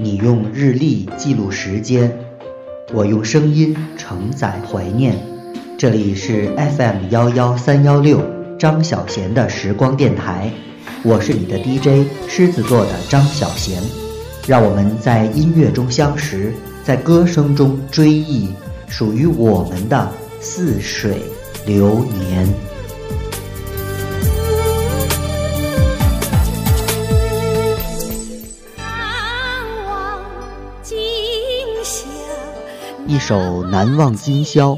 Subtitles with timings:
[0.00, 2.16] 你用日历记录时间，
[2.94, 5.16] 我用声音承载怀念。
[5.76, 8.22] 这里是 FM 幺幺三幺六
[8.56, 10.52] 张小贤的时光电台，
[11.02, 13.82] 我是你的 DJ 狮子座的张小贤。
[14.46, 16.52] 让我们在音乐中相识，
[16.84, 18.50] 在歌声中追忆
[18.88, 20.08] 属于我们的
[20.40, 21.16] 似水
[21.66, 22.46] 流年。
[33.18, 34.74] 一首《难忘今宵》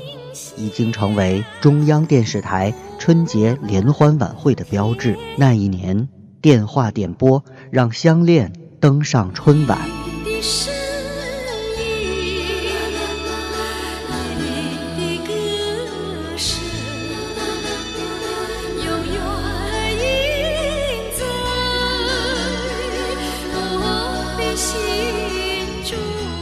[0.57, 5.19] 已经成为中央电视台春节联欢晚会的标志。
[5.37, 6.09] 那一年，
[6.41, 9.79] 电话点播让相恋登上春晚。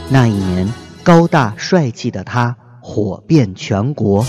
[0.09, 0.88] 那一年。
[1.09, 4.23] 高大帅气的他火遍全国。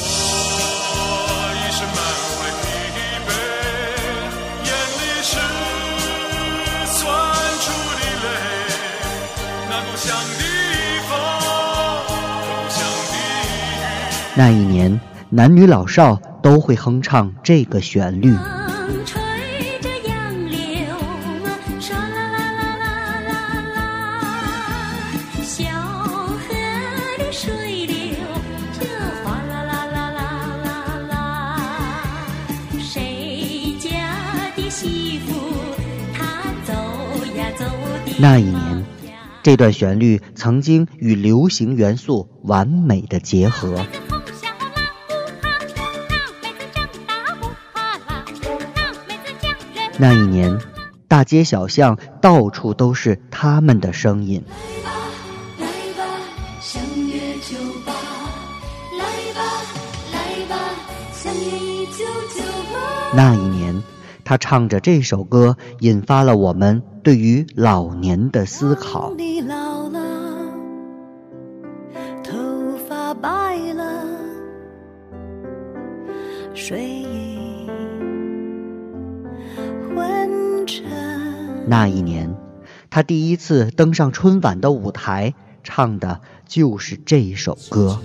[14.34, 18.34] 那一年，男女老少都会哼唱这个旋律。
[38.22, 38.84] 那一年，
[39.42, 43.86] 这段旋律曾经与流行元素完美的结合。
[49.96, 50.58] 那一年，
[51.08, 54.44] 大街小巷到处都是他们的声音。
[63.14, 63.82] 那一年。
[64.22, 69.14] 他唱着这首歌，引发了我们对于老年的思考。
[81.66, 82.34] 那一年，
[82.90, 87.98] 他第一次登上春晚的舞台，唱的就是这首歌。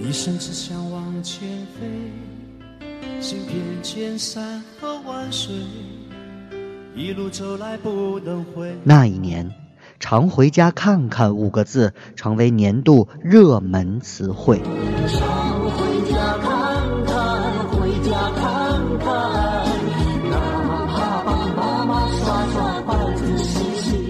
[0.00, 0.91] 一生只想。
[8.84, 9.54] 那一年
[10.00, 14.60] ，“常回家看看”五个字成为年度热门词汇。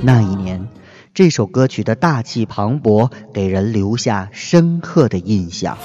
[0.02, 0.66] 那一年，
[1.12, 5.76] 这首歌曲的大气磅礴，给人留下深刻的印象。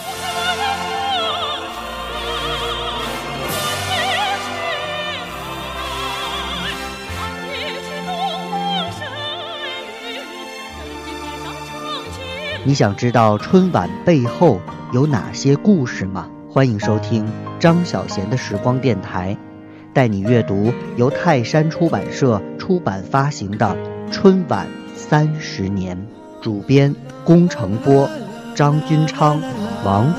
[12.67, 14.59] 你想知道春晚背后
[14.91, 16.27] 有哪些故事吗？
[16.51, 17.25] 欢迎收听
[17.61, 19.37] 张小贤的时光电台，
[19.93, 23.73] 带你阅读由泰山出版社出版发行的
[24.11, 24.67] 《春晚
[24.97, 25.95] 三十年》，
[26.43, 28.09] 主编龚成波、
[28.53, 29.41] 张君昌、
[29.85, 30.13] 王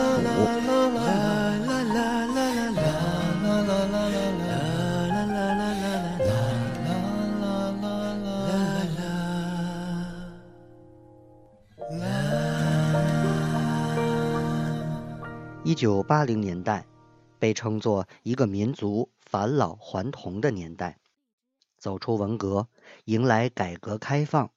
[15.69, 16.87] 一九八零年代，
[17.39, 20.99] 被称作一个民族返老还童的年代。
[21.77, 22.69] 走出文革，
[23.05, 24.51] 迎来改革开放，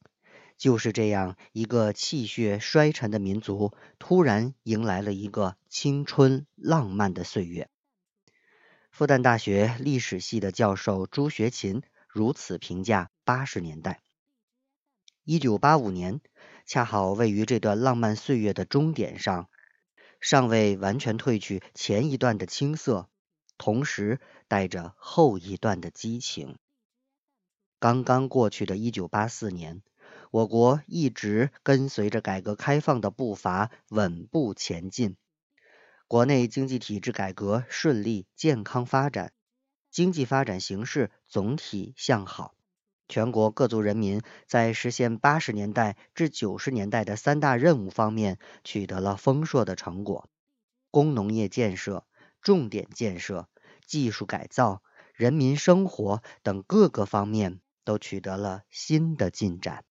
[0.58, 7.70] 就是这样一个气血衰沉的民族，突然迎来了一个青春浪漫的岁月。
[8.90, 14.00] 复旦大学历史系的教授朱学勤如此评价八十年代：
[15.26, 16.22] 一九八五年，
[16.66, 19.50] 恰好位于这段浪漫岁月的终点上。
[20.22, 23.10] 尚未完全褪去前一段的青涩，
[23.58, 26.58] 同时带着后一段的激情。
[27.80, 29.82] 刚刚过去的一九八四年，
[30.30, 35.18] 我国一直跟随着改革开放的步伐稳步前进，
[36.08, 39.34] 国内经济体制改革顺利健康发展，
[39.90, 42.54] 经济发展形势总体向好。
[43.12, 50.30] 全国各族人民在实现八十年代至九十年代的三大任务方面取得了丰硕的成果，
[50.92, 52.06] 工农业建设、
[52.42, 53.50] 重点建设、
[53.86, 54.82] 技术改造、
[55.14, 59.84] 人民生活等各个方面都取得了新的进展，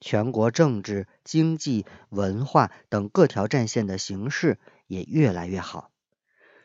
[0.00, 4.58] 全国政治、经济、文化等各条战线的形势
[4.88, 5.92] 也越来越好。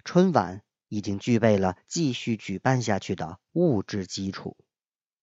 [0.04, 4.58] 春晚已经具备了继续举办下去的物质基础。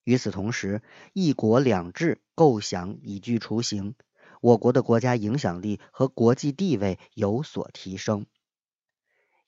[0.08, 0.80] 与此同时
[1.12, 3.94] ，“一国两制”构想已具雏形，
[4.40, 8.24] 我国的国家影响力和国际地位有所提升。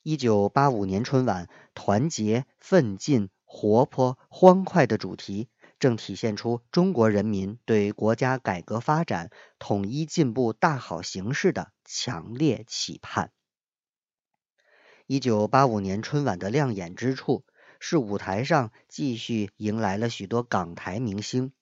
[0.03, 5.49] 一九八五年春晚团结、奋进、活泼、欢快的主题，
[5.79, 13.33] 正体现出中国人民对国家改革发展、统一进步大好形势的强烈期盼。
[15.07, 17.47] 一九八五年春晚的亮眼之处
[17.83, 21.53] 是舞台上继续迎来了许多港台明星，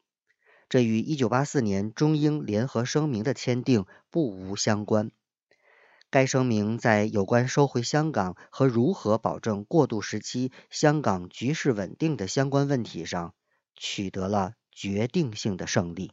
[0.69, 5.13] 这与一九八四年中英联合声明的签订不无相关。
[6.11, 13.35] 该声明在有关收回香港和如何保证过渡时期香港局势稳定的相关问题上
[13.77, 16.13] 取得了决定性的胜利。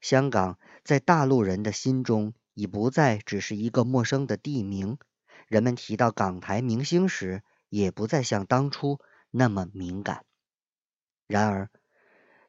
[0.00, 4.98] 香港在大陆人的心中已不再只是一个陌生的地名，
[5.46, 9.00] 人们提到港台明星时也不再像当初
[9.30, 10.26] 那么敏感。
[11.26, 11.70] 然而，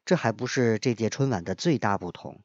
[0.03, 2.43] 这还不是这届春晚的最大不同。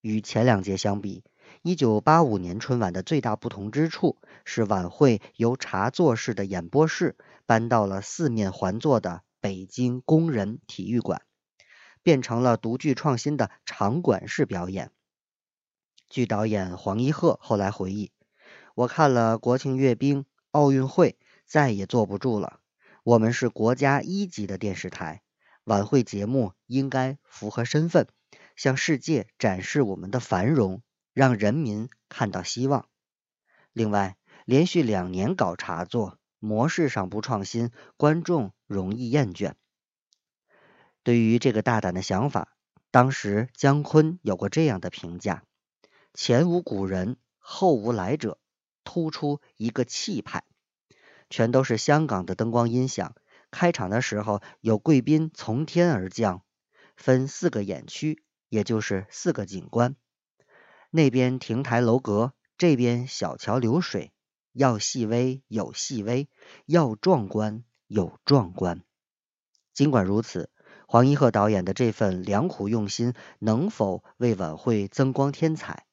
[0.00, 1.24] 与前两届相比，
[1.62, 11.22] 一九八五年春晚的最大不同之处是，晚会由茶座式的演播室搬到了四面环坐的北京工人体育馆，
[12.02, 14.90] 变成了独具创新的场馆式表演。
[16.08, 18.10] 据导演黄一鹤后来回忆
[18.74, 21.18] ：“我看了国庆阅兵、奥运会，
[21.50, 22.60] 再也坐不住了。
[23.02, 25.22] 我们是国家一级的电视台，
[25.64, 28.06] 晚会节目应该符合身份，
[28.54, 30.82] 向世界展示我们的繁荣。”
[31.12, 32.88] 让人民看到希望。
[33.72, 39.54] 另外，连续两年搞茶座，模式上不创新，观众容易厌倦。
[41.02, 42.56] 对于这个大胆的想法，
[42.92, 45.42] 当时姜昆有过这样的评价：
[46.14, 48.38] 前无古人，后无来者，
[48.84, 50.44] 突出一个气派。
[51.30, 53.14] 全都是香港的灯光音响。
[53.50, 56.42] 开场的时候，有贵宾从天而降，
[56.96, 59.96] 分四个演区，也就是四个景观。
[60.90, 64.12] 那边亭台楼阁，这边小桥流水，
[64.52, 66.28] 要细微有细微，
[66.66, 68.82] 要壮观有壮观。
[69.72, 70.50] 尽管如此，
[70.86, 75.86] 黄一鹤导演的这份良苦用心，能否为晚会增光添彩？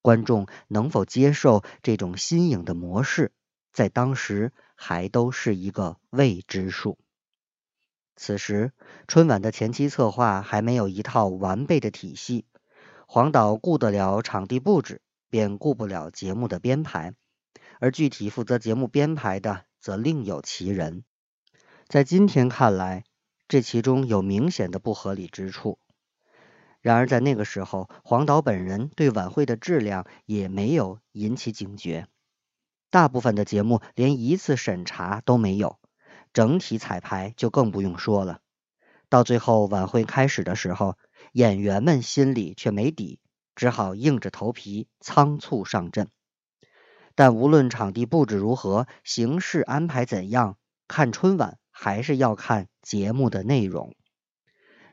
[0.00, 3.32] 观众能否接受这种新颖的模式，
[3.72, 4.52] 在当时
[4.84, 6.98] 还都是一个未知数。
[8.16, 8.72] 此时，
[9.06, 12.46] 春晚的前期策划还没有一套完备的体系。
[13.06, 15.00] 黄导顾得了场地布置，
[15.30, 17.14] 便顾不了节目的编排，
[17.78, 21.04] 而具体负责节目编排的则另有其人。
[21.86, 23.04] 在今天看来，
[23.46, 25.78] 这其中有明显的不合理之处。
[26.80, 32.08] 然而在那个时候，黄导本人对晚会的质量也没有引起警觉，
[32.92, 35.80] 大部分的节目连一次审查都没有，
[36.32, 38.38] 整体彩排就更不用说了。
[39.08, 40.96] 到最后晚会开始的时候。
[41.32, 43.18] 演员们心里却没底，
[43.54, 46.08] 只好硬着头皮仓促上阵。
[47.14, 53.94] 但无论场地布置如何，形式安排怎样，看春晚还是要看节目的内容。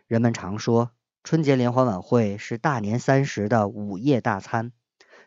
[0.07, 0.91] 人们常说，
[1.23, 4.71] 春节联欢晚会是大年三十的午夜大餐，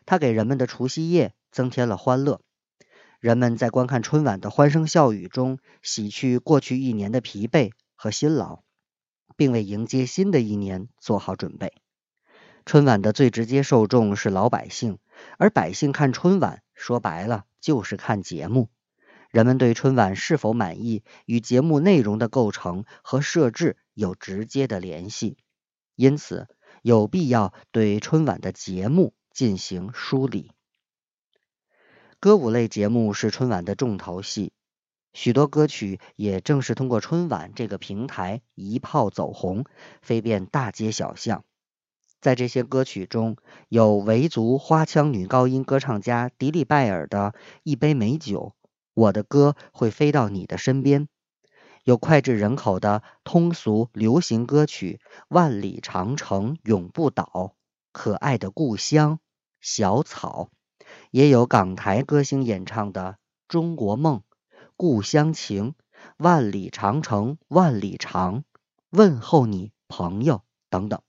[0.07, 2.41] 它给人们的除夕夜增添了欢乐。
[3.23, 8.63] 人们在观看春晚的欢声笑语中，洗去过去一年的疲惫和辛劳。
[9.37, 11.73] 并为迎接新的一年做好准备。
[12.65, 14.99] 春晚的最直接受众是老百姓，
[15.37, 18.69] 而百姓看春晚，说白了就是看节目。
[19.31, 25.37] 人们对春晚是否满意，与节目内容的构成和设置有直接的联系，
[25.95, 26.47] 因此
[26.81, 30.51] 有必要对春晚的节目进行梳理。
[32.23, 34.53] 歌舞类节目是春晚的重头戏。
[35.11, 39.65] 许多歌曲也正是通过春晚这个平台一炮走红，
[40.01, 41.43] 飞遍大街小巷。
[42.21, 43.35] 在这些歌曲中，
[43.67, 47.31] 有维族花腔女高音歌唱家迪丽拜尔的
[47.63, 48.53] 《一杯美酒》，
[48.93, 51.07] 我的歌会飞到你的身边；
[51.83, 57.25] 有脍炙人口的通俗流行歌曲《万里长城永不倒》，
[57.91, 59.19] 可爱的故乡
[59.59, 60.47] 小草；
[61.13, 63.11] 也有港台歌星演唱的
[63.47, 64.17] 《中国梦》。
[64.75, 65.75] 故乡情，
[66.17, 68.43] 万里长城万里长，
[68.89, 70.41] 问候你朋友
[70.71, 70.99] 等等。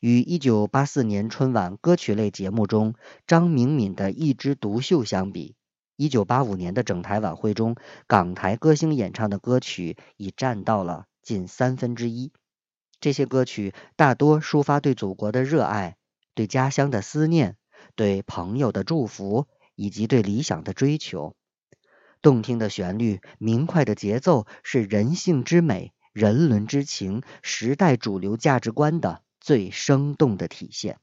[0.00, 2.94] 与一九八四年春晚歌曲类节目中
[3.26, 5.56] 张明敏的一枝独秀相比，
[5.96, 7.76] 一九八五年的整台晚会中，
[8.06, 12.32] 港台歌星演唱的歌曲已占到了近三分之一。
[12.98, 15.98] 这些歌曲大多抒发对祖国的热爱、
[16.34, 17.58] 对家乡的思念、
[17.94, 21.34] 对朋友的祝福以及对理想的追求。
[22.20, 30.98] 动听的旋律、明快的节奏，是人性之美、人伦之情、时代主流价值观的最生动的体现。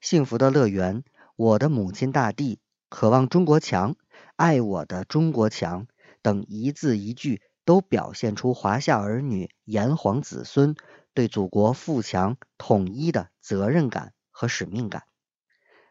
[0.00, 1.04] 幸福的乐园，
[1.36, 3.96] 我的母亲大地，渴望中国强，
[4.36, 5.86] 爱我的中国强
[6.22, 7.42] 等一字一句。
[7.66, 10.74] 都表现出华夏儿女、炎黄子孙
[11.14, 15.04] 对祖国富强统一的责任感和使命感。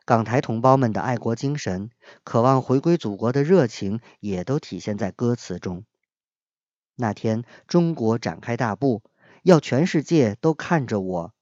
[0.10, 1.92] 港台同胞们的爱国精神、
[2.24, 5.86] 渴望回归祖国的热情，也都体现在歌词中。
[6.96, 9.04] 那天，中国展开大步，
[9.44, 11.36] 要全世界都看着我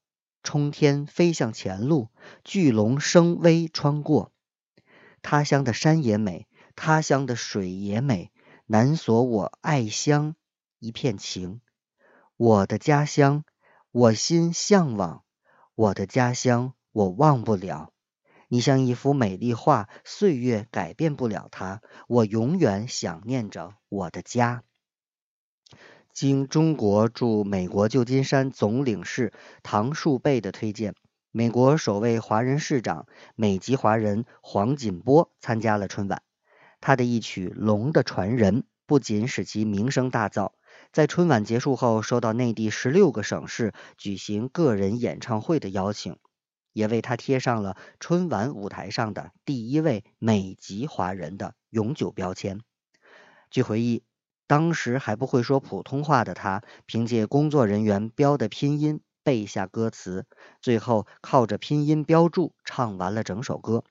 [0.43, 2.09] 冲天飞向前路，
[2.43, 4.33] 巨龙声威穿过。
[5.21, 6.45] 他乡的山也美，
[6.75, 8.33] 他乡的水也美。
[8.65, 10.36] 难锁我爱乡
[10.79, 11.62] 一片情，
[12.36, 13.45] 我的家乡，
[13.91, 15.24] 我心向往；
[15.74, 17.93] 我的家乡，我忘不了。
[18.50, 21.82] 你像一幅美丽画，岁月改变不了它。
[22.08, 24.63] 我永远想念着我的家。
[26.13, 30.96] 经中国驻美国旧金山总领事唐树贝的推荐，
[31.32, 36.24] 美国首位华人市长、美籍华人黄锦波参加了春晚。
[36.80, 40.54] 他的一曲《龙的传人》不仅使其名声大噪，
[40.94, 46.18] 在春晚结束后受到内地十六个省市举行个人演唱会的邀请，
[46.77, 52.62] 也为他贴上了春晚舞台上的第一位美籍华人的永久标签。
[53.50, 54.03] 据回忆，
[54.46, 60.27] 当时还不会说普通话的他，凭借工作人员标的拼音背下歌词，
[60.62, 63.84] 最后靠着拼音标注唱完了整首歌。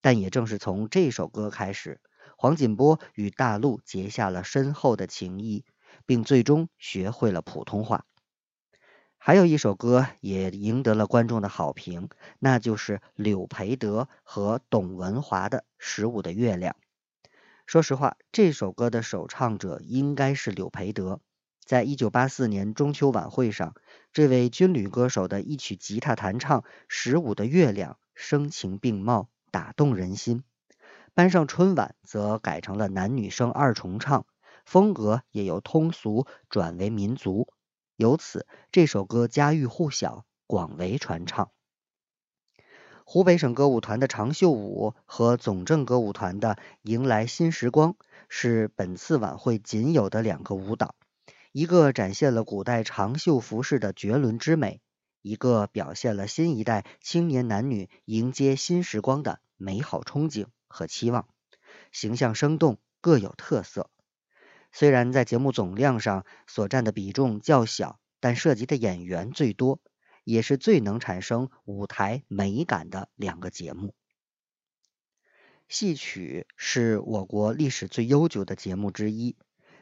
[0.00, 2.00] 但也正是从这首歌开始。
[2.38, 5.66] 黄锦波与大陆结下了深厚的情谊，
[6.06, 8.06] 并最终学会了普通话。
[9.22, 12.08] 还有一首歌也赢得了观众的好评，
[12.38, 16.74] 那就是柳培德和董文华的《十五的月亮》。
[17.66, 21.20] 说实话，这首歌的首唱者应该是柳培德。
[21.66, 23.74] 在一九八四年中秋晚会上，
[24.10, 30.42] 这位军旅歌手的一曲吉他弹唱《十五的月亮》，声情并茂，打动人心。
[31.12, 34.24] 搬上春晚，则改成了男女生二重唱，
[34.64, 37.52] 风格也由通俗转为民族，
[38.00, 41.50] 由此这首歌家喻户晓，广为传唱。
[43.04, 47.96] 湖北省歌舞团的长袖舞和总政歌舞团的迎来新时光
[48.30, 50.94] 是本次晚会仅有的两个舞蹈，
[51.52, 54.80] 一个展现了古代长袖服饰的绝伦之美，
[55.20, 60.46] 一个表现了新一代青年男女迎接新时光的美好憧憬。
[60.68, 61.28] 和期望，
[61.92, 63.90] 形象生动，各有特色。
[64.72, 69.80] 虽然在节目总量上所占的比重较小，但涉及的演员最多，
[70.24, 73.94] 也是最能产生舞台美感的两个节目。
[75.68, 79.36] 戏曲是我国历史最悠久的节目之一，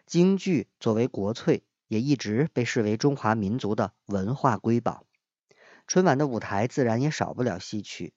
[0.07, 5.07] 京剧作为国粹，也一直被视为中华民族的文化瑰宝。
[5.87, 8.13] 春晚的舞台自然也少不了戏曲。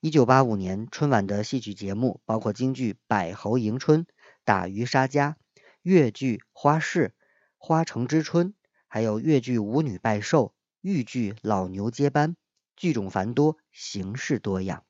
[0.00, 4.04] 一九八五年春晚的戏曲节目包括京剧《百猴迎春》
[4.44, 5.30] 《打渔杀家》、
[5.88, 7.08] 越剧《花市》
[7.56, 8.48] 《花城之春》，
[8.88, 10.48] 还有越剧《舞女拜寿》、
[10.82, 12.32] 豫剧《老牛接班》，
[12.76, 14.84] 剧种繁多，形式多样。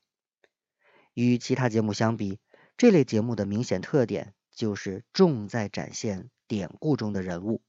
[1.15, 2.41] 与其他节目相比，
[2.77, 7.63] 这类节目的明显特点就是重在展现典故中的人物，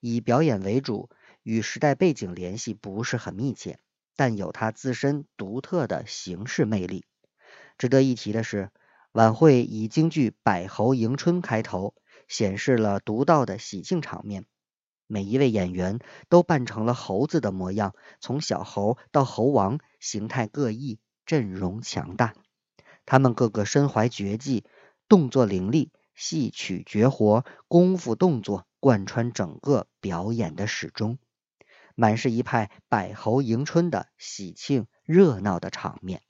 [0.00, 1.10] 以表演为主，
[1.42, 3.78] 与时代背景联系不是很密切。
[4.16, 7.04] 但有它自身独特的形式魅力。
[7.76, 8.70] 值得一提的是，
[9.12, 11.94] 晚会以京剧《百猴迎春》开头，
[12.30, 14.46] 显示了独到的喜庆场面。
[15.06, 22.34] 每一位演员都扮成了猴子的模样，从小猴到猴王，形态各异，阵容强大。
[23.04, 24.64] 他们个个身怀绝技，
[25.08, 31.18] 动作凌厉，戏曲绝活，功夫动作贯穿整个表演的始终。
[31.96, 36.22] 满是一派百猴迎春的喜庆热闹的场面，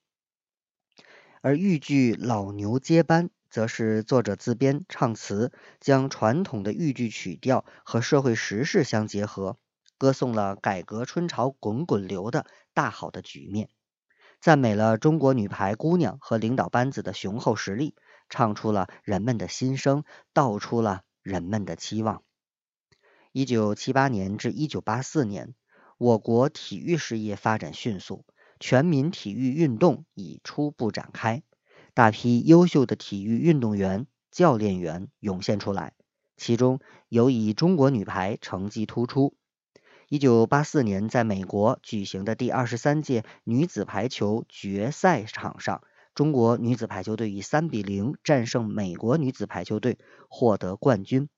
[1.42, 9.58] 而豫剧《老牛接班》则是作者自编唱词，将传统的豫剧曲调和社会时事相结合，
[9.98, 13.68] 歌颂了改革春潮滚滚流的大好的局面，
[14.40, 17.94] 赞美了中国女排姑娘和领导班子的雄厚实力，
[18.28, 22.22] 唱出了人们的心声，道出了人们的期望。
[23.32, 25.54] 一九七八年至一九八四年。
[25.98, 28.24] 我国体育事业发展迅速，
[28.58, 31.42] 全民体育运动已初步展开，
[32.00, 35.92] 大批优秀的体育运动员、教练员涌现出来，
[36.38, 36.80] 其中
[37.10, 39.36] 尤以中国女排成绩突出。
[40.08, 45.82] 一九八四年，在美国举行的第二十三届女子排球决赛场上，
[46.14, 49.98] 中国女子排球队以三比零战胜美国女子排球队，
[50.30, 51.28] 获得冠军。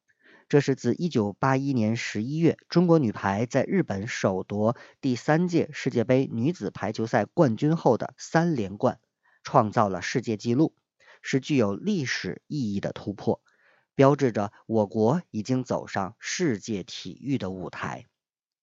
[0.48, 9.00] 这是自一九八一年十一月中国女排在日本首夺第三届世界杯女子排球赛冠军后的三连冠，
[9.42, 10.74] 创造了世界纪录，
[11.20, 13.40] 是具有历史意义的突破，
[13.94, 18.06] 标志着我国已经走上世界体育的舞台。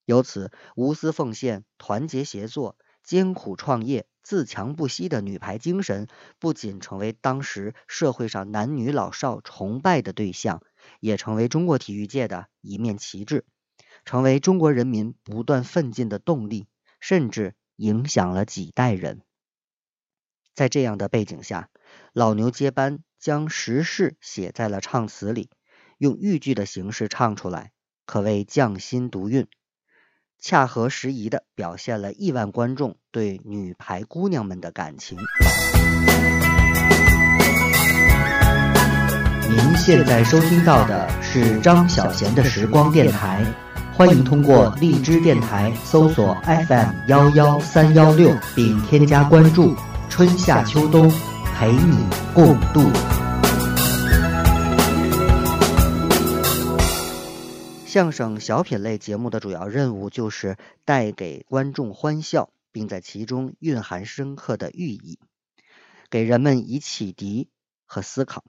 [0.04, 6.08] 由此，无私奉献、团结协作、艰苦创业、自强不息的女排精神，
[6.38, 10.62] 不仅成为当时社会上男女老少崇拜的对象，
[10.98, 13.44] 也成为中国体育界的一面旗帜，
[14.04, 16.66] 成为中国人民不断奋进的动力，
[16.98, 19.22] 甚至影响了几代人。
[20.60, 21.70] 在这样的背景下，
[22.12, 25.48] 老牛接班，将时事写在了唱词里，
[25.96, 27.70] 用豫剧的形式唱出来，
[28.04, 29.46] 可谓匠心独运。
[30.38, 35.16] 恰合时宜的表现了亿万观众对女排姑娘们的感情。
[39.48, 43.42] 您现在收听到的是张小贤的时光电台，
[43.94, 49.74] 欢迎通过荔枝电台搜索 FM 幺幺三幺六，并添加关注，
[50.10, 51.08] 春夏秋冬
[51.56, 51.96] 陪你
[52.34, 52.82] 共度。
[57.86, 65.18] 相声小品类节目的主要任务就是带给观众欢笑，并在其中蕴含深刻的寓意，
[66.10, 67.48] 给人们以启迪
[67.86, 68.44] 和思考。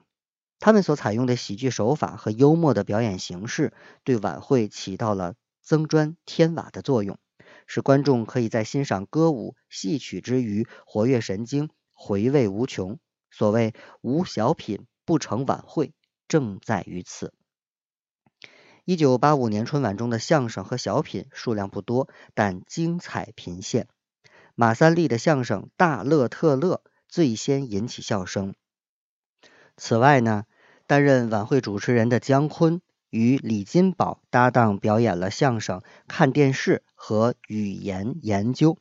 [0.58, 3.72] 他们所采用的喜剧手法和幽默的表演形式，
[4.04, 7.18] 对晚会起到了增砖添瓦的作用，
[7.74, 12.98] 使观众可以在欣赏歌舞戏曲之余活跃神经，回味无穷。
[13.30, 15.94] 所谓无小品不成晚会，
[16.28, 17.32] 正在于此。
[18.84, 23.88] 一九八五年春晚中的相声和小品数量不多，但精彩频现。
[24.54, 28.54] 马三立的相声《大乐特乐》最先引起笑声。
[29.78, 30.44] 此外呢，
[30.86, 38.78] 担任晚会主持人的姜昆与李金宝搭档表演了相声《看电视》和语言研究。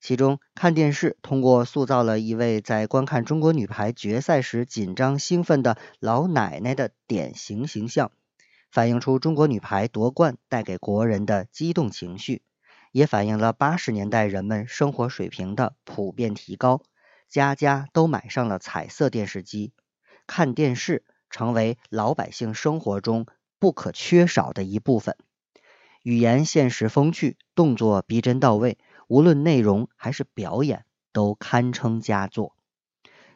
[0.00, 8.10] 其中，看电视通过塑造了一位在观看中国女排决赛时紧张兴奋的老奶奶的典型形象。
[8.70, 12.40] 反映出中国女排夺冠带给国人的激动情绪，
[12.92, 16.80] 也反映了八十年代人们生活水平的普遍提高，
[17.28, 19.74] 家家都买上了彩色电视机，
[20.26, 23.26] 看电视成为老百姓生活中
[23.60, 25.16] 不可缺少的一部分。
[26.02, 32.56] 语言现实风趣，动作逼真到位，无论内容还是表演都堪称佳作。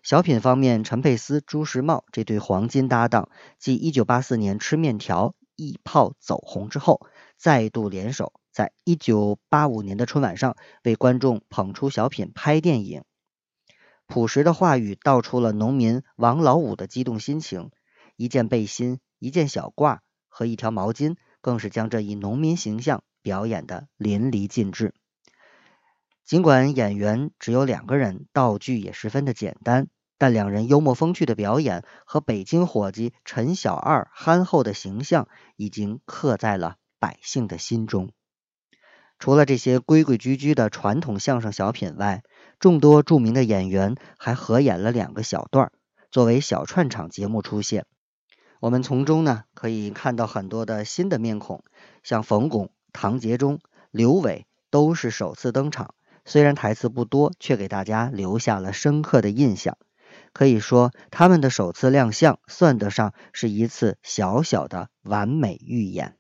[0.03, 7.07] 小品方面，陈佩斯、朱时茂这对黄金搭档，继1984年吃面条一炮走红之后，
[7.37, 13.03] 再度联手，在1985年的春晚上为观众捧出小品拍电影。
[14.07, 17.71] 朴实的话语道出了农民王老五的激动心情，
[18.17, 20.01] 一件背心、一件小褂
[20.35, 24.93] 和一条毛巾，更是将这一农民形象表演的淋漓尽致。
[26.25, 29.87] 尽管演员只有两个人，道具也十分的简单。
[30.19, 38.11] 但两人幽默风趣的表演和北京伙计陈小二憨厚的形象，已经刻在了百姓的心中。
[39.21, 42.25] 除了这些规规矩矩的传统相声小品外，
[42.59, 45.71] 众多著名的演员还合演了两个小段，
[46.11, 47.87] 作为小串场节目出现。
[48.65, 51.63] 我们从中呢可以看到很多的新的面孔，
[52.03, 59.77] 像冯巩、唐杰忠、刘伟都是首次登场，虽然台词不多，却给大家留下了深刻的印象。
[60.33, 66.17] 可以说，他们的首次亮相算得上是一次小小的完美预演。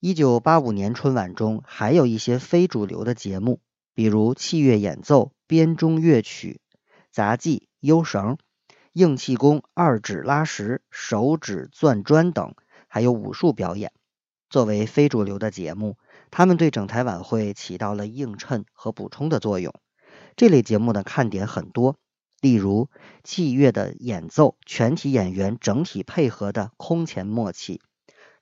[0.00, 3.60] 一九八五年春晚中还有一些非主流的节目，
[3.94, 6.62] 比如器乐演奏、编钟乐曲、
[7.10, 8.38] 杂技、优绳、
[8.94, 12.54] 硬气功、二指拉石、手指钻砖等，
[12.86, 13.90] 还有武术表演。
[14.48, 15.98] 作为非主流的节目，
[16.30, 19.74] 他们对整台晚会起到了映衬和补充的作用。
[20.36, 21.96] 这类节目的看点很多。
[22.40, 22.88] 例如
[23.24, 27.80] 器乐的演奏，全体演员整体配合的空前默契；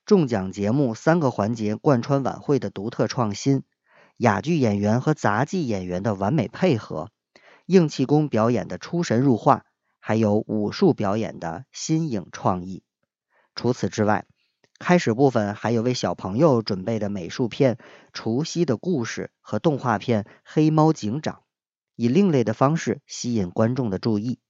[0.05, 3.61] 中奖节目三个环节贯穿晚会的独特创新；
[4.19, 7.07] 哑剧演员和杂技演员的完美配合；
[7.65, 9.65] 硬气功表演的出神入化，
[10.05, 12.83] 还有武术表演的新颖创意。
[13.55, 14.27] 除此之外，
[14.81, 17.77] 开始部分还有为小朋友准备的美术片
[18.13, 21.35] 《除夕的故事》和动画片《黑猫警长》。
[21.95, 24.41] 以另类的方式吸引观众的注意。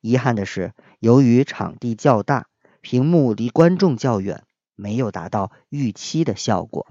[0.00, 2.46] 遗憾的是，由于场地较大，
[2.80, 4.44] 屏幕离观众较远，
[4.76, 6.86] 没有达到预期的效果。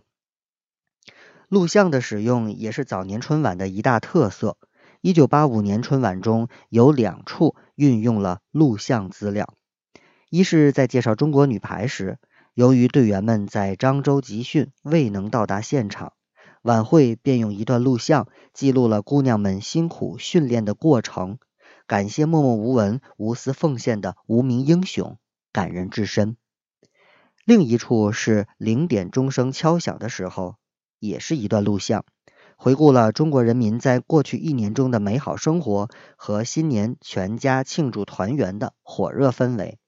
[1.48, 4.58] 录像的使用也是早年春晚的一大特色。
[5.02, 9.56] 一九八五年春晚中有两处运用了录像资料，
[10.30, 12.20] 一是在介绍中国女排时，
[12.54, 16.14] 由于队员们在漳州集训未能到达现场，
[16.62, 21.38] 晚会便用一段录像记录了姑娘们辛苦训练的过程，
[21.88, 25.18] 感谢默默无闻、无私奉献的无名英雄，
[25.52, 26.38] 感人至深。
[27.46, 30.56] 另一处是零点钟声敲响的时候。
[31.06, 32.06] 也是一段录像，
[32.64, 39.80] 回顾了中国人民在过去一年中的美好生活和新年全家庆祝团圆的火热氛围，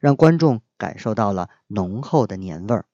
[0.00, 2.84] 让观众感受到了浓厚的年味儿。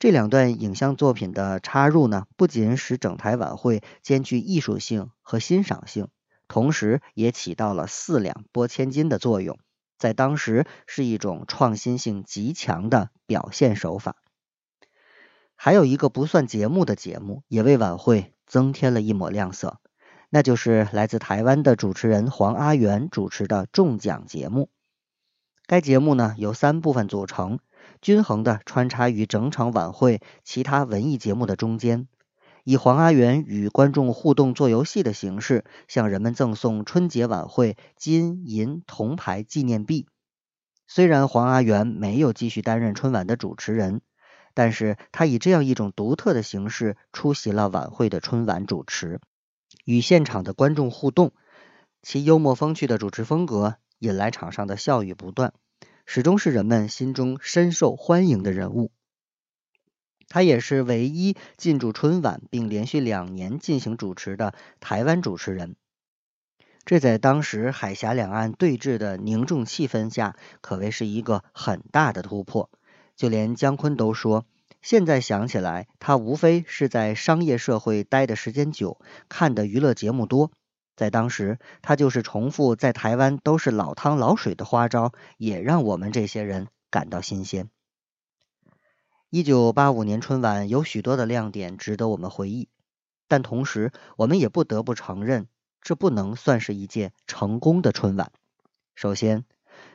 [0.00, 6.08] 这两段影像作品的插入呢，不仅使整台晚会兼具艺术性和欣赏性，
[6.48, 9.60] 同时也起到了四两拨千斤的作用，
[9.96, 14.16] 在当时是一种创新性极强的表现手法。
[15.64, 19.78] 还有一个不算节目的节目，也为晚会增添了一抹亮色，
[20.28, 24.68] 那就是来自台湾的主持人黄阿元主持的中奖节目。
[25.66, 27.60] 该节目呢由三部分组成，
[28.02, 32.08] 均衡的穿插于整场晚会其他文艺节目的中间，
[32.64, 40.06] 以黄阿元与观众互动做游戏的形式，向人们赠送春节晚会金银铜牌纪念币。
[40.86, 44.02] 虽然黄阿元没有继续担任春晚的主持人。
[44.54, 49.20] 但是他以这样一种独特的形式出席了晚会的春晚主持，
[49.84, 51.32] 与现场的观众互动，
[52.02, 55.52] 其幽默风趣的主持风格引来场上的笑语不断，
[56.06, 58.92] 始终是人们心中深受欢迎的人物。
[60.28, 65.76] 他也是唯一进驻春晚并连续两年进行主持的台湾主持人，
[66.84, 72.70] 这在当时海峡两岸对峙的凝重气氛下，可谓是一个很大的突破。
[73.16, 74.44] 就连姜昆都说，
[74.82, 80.50] 现在想起来，他无非是在商业社会待的时间久，看的娱乐节目多。
[80.96, 87.68] 在当时，他就是重复在台湾都是老汤老水的花招，也让我们这些人感到新鲜。
[89.30, 92.68] 一九八五年春晚有许多的亮点值得我们回忆，
[93.26, 95.48] 但同时我们也不得不承认，
[95.80, 98.30] 这不能算是一届成功的春晚。
[98.94, 99.44] 首先，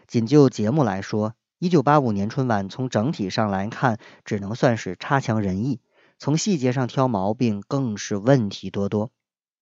[0.08, 1.36] 仅就节目来说。
[1.62, 5.82] 一九八五年春晚从整体上来看，只能算是差强人意；
[6.18, 9.12] 从细节上挑毛病，更是问题多多。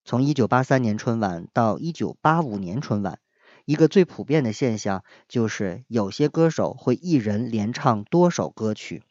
[0.04, 3.18] 从一九八三年春晚到一九八五年春晚，
[3.64, 9.02] 一个最普遍的现象就是有些歌手会一人连唱多首歌曲。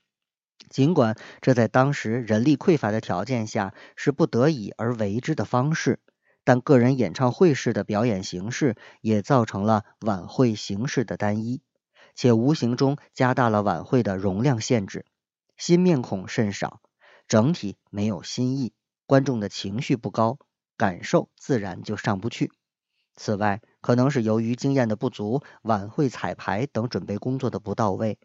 [0.70, 6.00] 尽管这在当时人力匮乏的条件下是不得已而为之的方式，
[6.46, 11.62] 但个人演唱会式的表演形式也造成了晚会形式的单一。
[12.18, 15.06] 且无形中加大了晚会的容量限制，
[15.56, 16.82] 新面孔甚少，
[17.28, 18.74] 整体没有新意，
[19.06, 20.40] 观众的情绪不高，
[20.78, 22.52] 感受自然就上不去。
[23.16, 28.18] 此外，可能是由于经验的不足，晚会彩排等准备工作的不到位，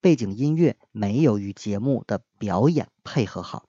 [0.00, 3.64] 背景音乐没有与节目的表演配合好。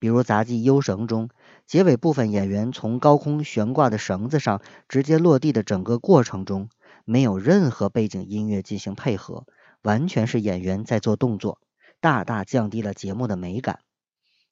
[0.00, 1.30] 比如杂技《优绳》中，
[1.64, 6.68] 结尾部分演员从高空悬挂的绳子上直接落地的整个过程中。
[7.06, 9.46] 没有任何背景音乐进行配合，
[9.80, 11.60] 完全是演员在做动作，
[12.00, 13.78] 大大降低了节目的美感。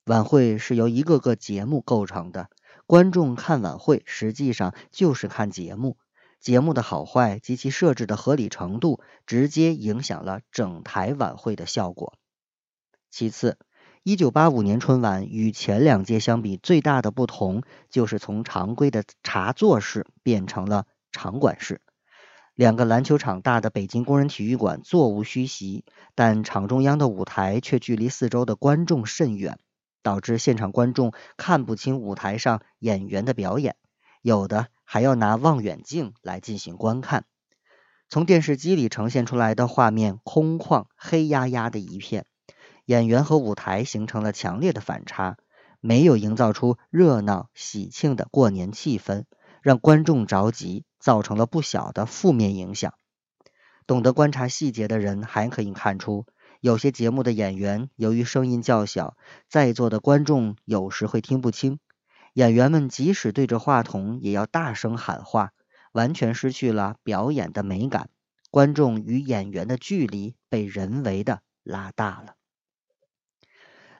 [0.04, 2.48] 晚会是由一个个节目构成的，
[2.86, 5.96] 观众看晚会实际上就是看节目，
[6.40, 12.14] 节目的好坏及其设置的合理程度，直接影响了整台晚会的效果。
[13.10, 13.58] 其次，
[14.04, 21.80] 一九八五年春晚与前两届相比，最大的不同就是从常规的茶座式变成了场馆式。
[22.54, 29.58] 两个篮球场大的北京工人体育馆座无虚席，但场中央的舞台却距离四周的观众甚远，
[30.04, 33.74] 导致现场观众看不清舞台上演员的表演，
[34.22, 37.24] 有的还要拿望远镜来进行观看。
[38.08, 42.24] 从电视机里呈现出来的画面空旷、黑压压的一片，
[42.84, 45.38] 演员和舞台形成了强烈的反差，
[45.80, 49.24] 没有营造出热闹喜庆的过年气氛，
[49.64, 50.84] 让观众着急。
[51.04, 52.94] 造成了不小的负面影响。
[53.86, 56.24] 懂得观察细节的人还可以看出，
[56.62, 59.14] 有些节目的演员由于声音较小，
[59.46, 61.78] 在座的观众有时会听不清。
[62.32, 65.52] 演员们即使对着话筒，也要大声喊话，
[65.92, 68.08] 完全失去了表演的美感。
[68.50, 72.36] 观众与演员的距离被人为的拉大了。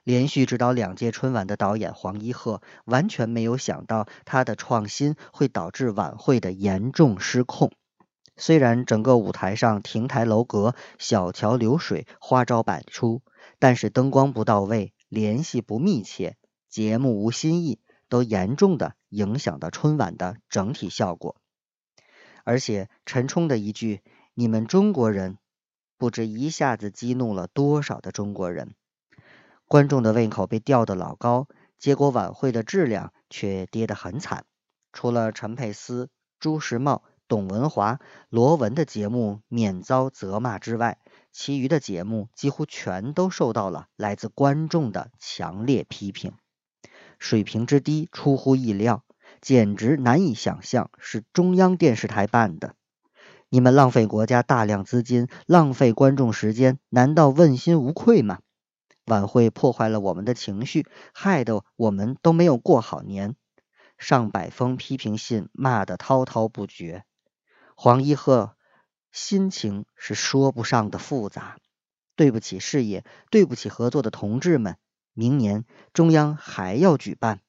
[0.04, 7.72] 连续指导两届春晚的导演黄一鹤完全没有想到，他的创新会导致晚会的严重失控。
[8.36, 13.22] 虽然整个舞台上亭台楼阁、小桥流水、花招百出，
[13.58, 16.36] 但是灯光不到位，联系不密切，
[16.68, 21.36] 节目无新意，都严重的影响到春晚的整体效果。
[22.42, 24.02] 而且陈冲的一句
[24.34, 25.38] “你们中国人”，
[25.96, 28.74] 不知一下子激怒了多少的中国人，
[29.74, 31.48] 观众的胃口被吊得老高，
[31.80, 34.44] 结果晚会的质量却跌得很惨。
[34.92, 40.98] 除了陈佩斯、朱时茂、董文华、罗文的节目免遭责骂之外，
[41.32, 46.34] 其余的节目几乎全都受到了来自观众的强烈批评，
[47.18, 49.02] 水平之低出乎意料，
[49.40, 52.76] 简直难以想象是中央电视台办的。
[53.48, 58.38] 你们浪费国家大量资金，浪费观众时间，难道问心无愧吗？
[59.06, 63.36] 晚会破坏了我们的情绪，害得我们都没有过好年。
[63.98, 67.04] 上百封批评信骂得滔滔不绝，
[67.76, 68.56] 黄一鹤
[69.12, 71.58] 心情是说不上的复杂。
[72.16, 74.76] 对不起事业，对不起合作的同志们，
[75.12, 77.40] 明年中央还要举办，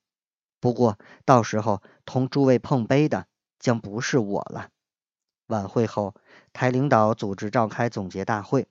[0.60, 3.28] 不过到时候同诸位碰杯的
[3.60, 4.70] 将不是我了。
[5.48, 6.16] 晚会后，
[6.52, 8.68] 台领导组织召开总结大会，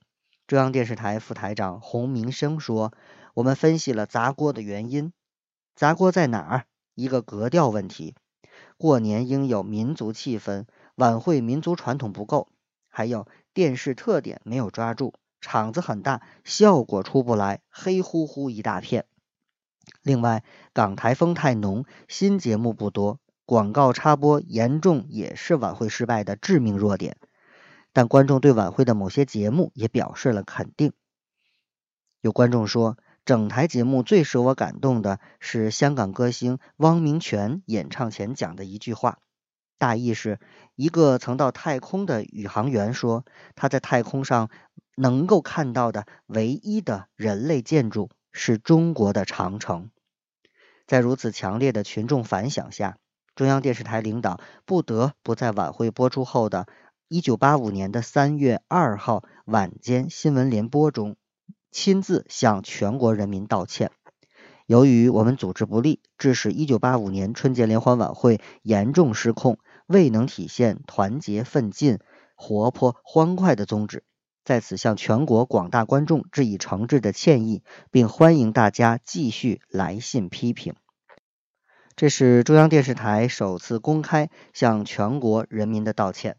[0.55, 2.93] 中央电视台副台长洪明生说
[3.35, 5.13] ：“我们分析了砸锅的原因，
[5.75, 8.15] 砸锅在哪儿？”一个格调问题，
[8.77, 12.47] 过年应有民族气氛，晚会民族传统不够，
[12.89, 19.07] 还有电视特点没有抓住，场子很大，效果出不来，黑乎乎一大片。
[20.03, 27.17] 另外，港台风太浓，新节目不多，广告插播严重也是晚会失败的致命弱点。
[27.95, 30.93] 但观众对晚会的某些节目也表示了肯定。
[32.21, 32.99] 有观众说。
[33.27, 39.17] 整台节目最使我感动的是香港歌星汪明荃演唱前讲的一句话，
[39.79, 40.39] 大意是
[40.75, 44.51] 一个曾到太空的宇航员说，他在太空上
[44.95, 49.89] 能够看到的唯一的人类建筑是中国的长城。
[50.87, 52.99] 在如此强烈的群众反响下，
[53.35, 56.67] 中央电视台领导不得不在晚会播出后的
[57.15, 61.15] 1985年的3月2号晚间新闻联播中。
[61.71, 63.93] 亲自向全国人民道歉。
[64.67, 72.01] 由于我们组织不力，致使1985年春节联欢晚会严重失控，未能体现团结奋进、
[72.35, 74.03] 活泼欢快的宗旨，
[74.45, 80.75] 在此向全国广大观众致以诚挚的歉意，并欢迎大家继续来信批评。
[81.95, 86.37] 这是中央电视台首次公开向全国人民的道歉。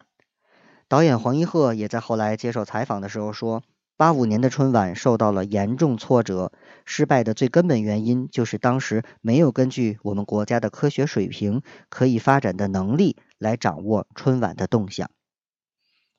[0.88, 3.64] 导演黄一鹤也在后来接受采访的时候说。
[3.98, 6.52] 八五年的春晚受到了严重挫折，
[6.84, 15.10] 失败的最根本原因就是当时没有根据我们国家的科学水平、可以发展的能力来掌握春晚的动向。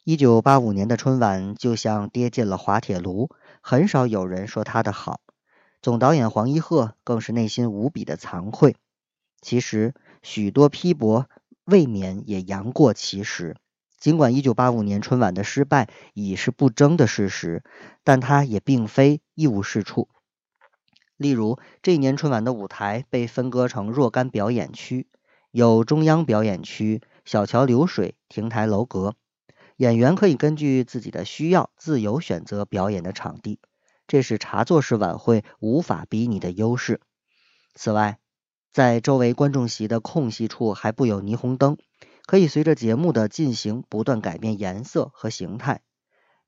[0.04, 3.28] 一九八五年的春晚就像跌进了滑铁卢，
[3.60, 5.20] 很少有人说他的好。
[5.82, 8.76] 总导演黄一鹤更是内心无比的惭愧。
[9.42, 11.28] 其实许多批驳
[11.66, 13.54] 未免也言过其实。
[13.98, 17.64] 尽管1985年春晚的失败已是不争的事实，
[18.04, 20.08] 但它也并非一无是处。
[21.16, 25.08] 例如，这一年春晚的舞台被分割成若干表演区，
[25.50, 29.14] 有中央表演区、小桥流水、亭台楼阁，
[29.78, 33.60] 演员可以根据自己的需要自由选择表演的场地，
[34.06, 37.00] 这是茶座式晚会无法比拟的优势。
[37.74, 38.18] 此外，
[38.70, 41.78] 在周围观众席的空隙处还布有霓虹灯。
[42.26, 45.82] 可以随着节目的进行不断改变颜色和形态，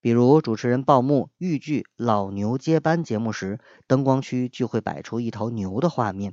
[0.01, 6.33] 比如主持人报幕豫剧老牛接班节目时，灯光区就会摆出一头牛的画面；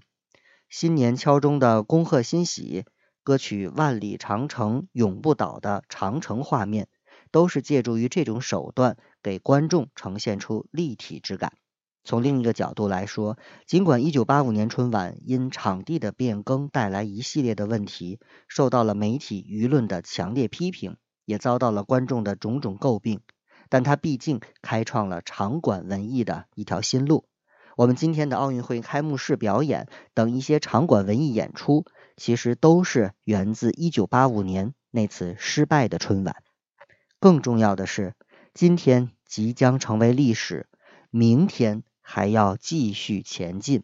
[0.68, 2.86] 新年敲钟的恭贺新喜
[3.24, 6.88] 歌曲万里长城永不倒的长城画面，
[7.30, 11.54] 都是借助于这种手段给观众呈现出立体之感。
[12.06, 23.22] 从另一个角度来说，尽管1985年春晚因场地的变更带来一系列的问题，受到了媒体舆论的强烈批评，也遭到了观众的种种诟病，
[23.70, 27.26] 但它毕竟开创了场馆文艺的一条新路。
[27.76, 36.36] 我们今天的奥运会开幕式表演等一些场馆文艺演出，其实都是源自1985年那次失败的春晚。
[37.20, 38.14] 更重要的是，
[38.54, 40.70] 今天即将成为历史，
[41.10, 41.82] 明天。
[42.08, 43.84] 还要继续前进，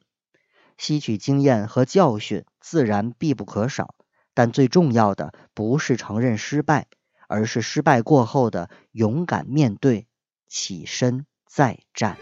[0.78, 3.96] 吸取经验和教训自然必不可少，
[4.36, 6.86] 但最重要的不是承认失败，
[7.28, 10.06] 而是失败过后的勇敢面对，
[10.48, 12.16] 起身再战。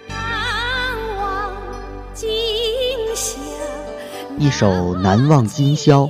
[4.38, 4.68] 一首
[5.02, 6.06] 《难忘今宵》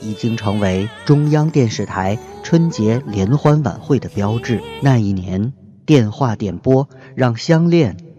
[0.00, 4.62] 已经成为中央电视台春节联欢晚会的标志。
[4.80, 5.52] 那一年，
[5.84, 7.96] 电话点播让相恋。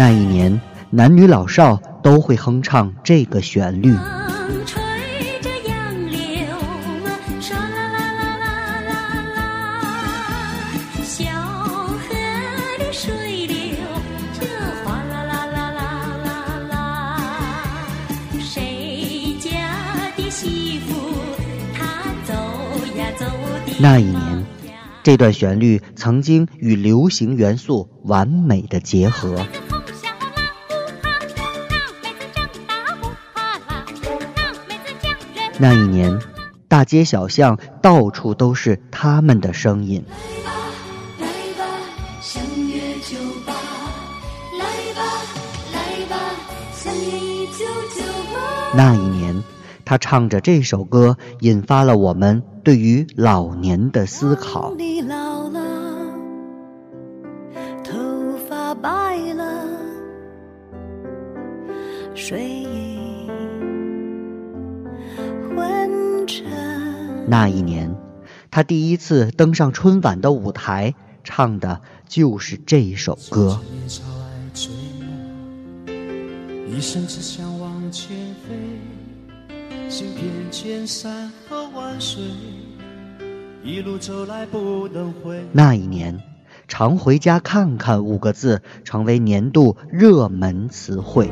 [0.00, 0.58] 那一年，
[0.88, 3.94] 男女老少都会哼唱这个旋律。
[23.78, 24.46] 那一年，
[25.02, 29.46] 这段旋律曾经与流行元素完美的结合。
[35.60, 36.18] 那一年，
[36.68, 40.02] 大街小巷到处都是他们的声音。
[48.74, 49.42] 那一年。
[49.84, 54.72] 他唱着这首歌，引发了我们对于老年的思考。
[57.82, 57.98] 头
[58.48, 59.64] 发白了。
[62.14, 62.64] 水
[67.30, 67.94] 那一年，
[68.50, 73.60] 他第一次登上春晚的舞台，唱的就是这首歌。
[76.68, 78.16] 一生只想往前
[78.48, 78.56] 飞。
[79.88, 82.20] 行遍千山和万水，
[83.62, 85.40] 一路走来不能回。
[85.52, 86.20] 那一年
[86.66, 91.30] ，“常回家看看”五个字成为年度热门词汇。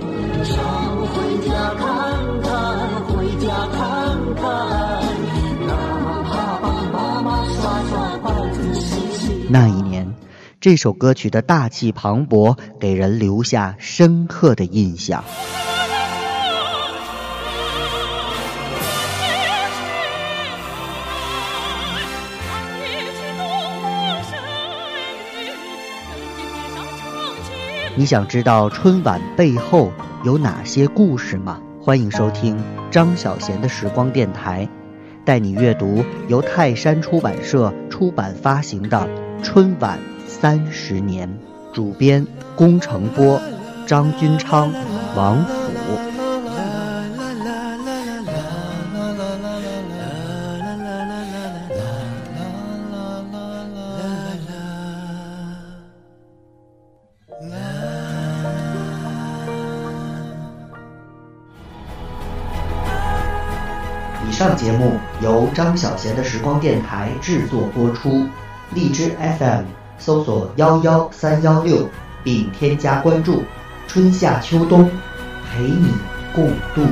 [9.50, 10.14] 那一年，
[10.60, 15.24] 这首歌曲的大气磅礴，给人留下深刻的印象。
[27.96, 29.90] 你想知道春晚背后
[30.24, 31.58] 有哪些故事吗？
[31.80, 34.68] 欢迎收听张小贤的时光电台，
[35.24, 38.98] 带你阅读由泰山出版社出版发行的
[39.42, 41.28] 《春晚三十年》，
[41.74, 43.40] 主编龚成波、
[43.86, 44.72] 张君昌、
[45.16, 45.58] 王府。
[64.28, 68.26] 以上节目由张小贤的时光电台制作播出，
[68.74, 69.64] 荔枝 FM
[69.98, 71.88] 搜索幺幺三幺六
[72.22, 73.42] 并添加关注，
[73.86, 74.90] 春夏秋冬
[75.50, 75.92] 陪你
[76.34, 76.82] 共度。